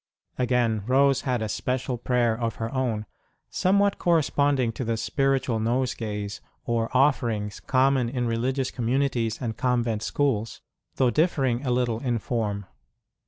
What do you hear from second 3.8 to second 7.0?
corresponding to the Spiritual nose gays or